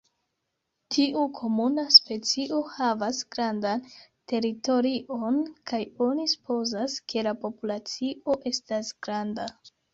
Tiu 0.93 1.25
komuna 1.39 1.83
specio 1.95 2.61
havas 2.77 3.19
grandan 3.35 3.85
teritorion 4.33 5.39
kaj 5.73 5.83
oni 6.09 6.27
supozas, 6.35 6.99
ke 7.13 7.29
la 7.31 7.39
populacio 7.47 8.41
estas 8.55 8.95
granda. 9.09 9.51